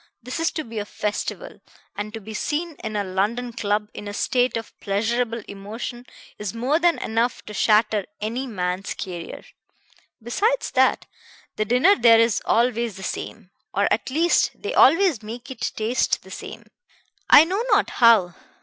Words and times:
This 0.23 0.39
is 0.39 0.49
to 0.53 0.63
be 0.63 0.79
a 0.79 0.85
festival, 0.85 1.61
and 1.95 2.11
to 2.11 2.19
be 2.19 2.33
seen 2.33 2.73
in 2.83 2.95
a 2.95 3.03
London 3.03 3.53
club 3.53 3.87
in 3.93 4.07
a 4.07 4.15
state 4.15 4.57
of 4.57 4.73
pleasurable 4.79 5.43
emotion 5.47 6.07
is 6.39 6.55
more 6.55 6.79
than 6.79 6.97
enough 6.97 7.45
to 7.45 7.53
shatter 7.53 8.07
any 8.19 8.47
man's 8.47 8.95
career. 8.95 9.43
Besides 10.19 10.71
that, 10.71 11.05
the 11.55 11.65
dinner 11.65 11.95
there 11.95 12.19
is 12.19 12.41
always 12.45 12.97
the 12.97 13.03
same, 13.03 13.51
or 13.75 13.87
at 13.93 14.09
least 14.09 14.59
they 14.59 14.73
always 14.73 15.21
make 15.21 15.51
it 15.51 15.71
taste 15.75 16.23
the 16.23 16.31
same, 16.31 16.63
I 17.29 17.43
know 17.43 17.63
not 17.71 17.91
how. 18.01 18.33